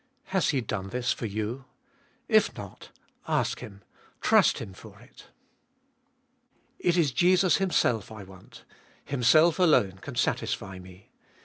Has 0.33 0.49
He 0.49 0.61
done 0.61 0.89
this 0.89 1.13
for 1.13 1.27
you? 1.27 1.65
If 2.27 2.57
not, 2.57 2.89
ask 3.27 3.59
Him, 3.59 3.83
trust 4.19 4.57
Him 4.57 4.73
for 4.73 4.99
it, 4.99 5.25
2. 6.81 6.87
It 6.89 6.97
is 6.97 7.11
Jesus 7.11 7.57
Himself 7.57 8.11
I 8.11 8.23
want. 8.23 8.63
Himself 9.05 9.59
alone 9.59 9.99
can 10.01 10.15
satisfy 10.15 10.79
me. 10.79 11.11